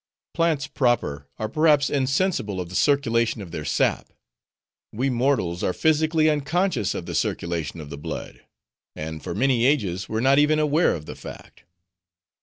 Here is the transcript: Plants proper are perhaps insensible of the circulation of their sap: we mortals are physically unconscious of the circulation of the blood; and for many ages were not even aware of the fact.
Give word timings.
Plants 0.33 0.65
proper 0.65 1.27
are 1.37 1.47
perhaps 1.47 1.87
insensible 1.87 2.59
of 2.59 2.69
the 2.69 2.75
circulation 2.75 3.39
of 3.39 3.51
their 3.51 3.63
sap: 3.63 4.11
we 4.91 5.11
mortals 5.11 5.61
are 5.61 5.73
physically 5.73 6.27
unconscious 6.27 6.95
of 6.95 7.05
the 7.05 7.13
circulation 7.13 7.79
of 7.79 7.91
the 7.91 7.99
blood; 7.99 8.41
and 8.95 9.23
for 9.23 9.35
many 9.35 9.63
ages 9.63 10.09
were 10.09 10.19
not 10.19 10.39
even 10.39 10.57
aware 10.57 10.95
of 10.95 11.05
the 11.05 11.15
fact. 11.15 11.65